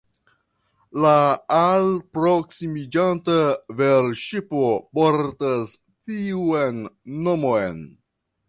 [1.05, 1.11] La
[1.57, 3.37] alproksimiĝanta
[3.83, 6.85] velŝipo portas tiun
[7.29, 7.87] nomon.